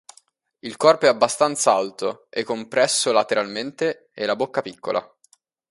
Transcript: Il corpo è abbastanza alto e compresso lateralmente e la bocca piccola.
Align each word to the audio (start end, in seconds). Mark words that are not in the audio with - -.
Il 0.61 0.77
corpo 0.77 1.05
è 1.05 1.09
abbastanza 1.09 1.73
alto 1.73 2.25
e 2.31 2.43
compresso 2.43 3.11
lateralmente 3.11 4.09
e 4.15 4.25
la 4.25 4.35
bocca 4.35 4.63
piccola. 4.63 5.07